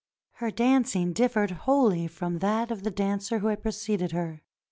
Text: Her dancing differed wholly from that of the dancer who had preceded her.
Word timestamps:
Her 0.37 0.49
dancing 0.49 1.13
differed 1.13 1.51
wholly 1.51 2.07
from 2.07 2.39
that 2.39 2.71
of 2.71 2.81
the 2.81 2.89
dancer 2.89 3.37
who 3.37 3.47
had 3.49 3.61
preceded 3.61 4.13
her. 4.13 4.41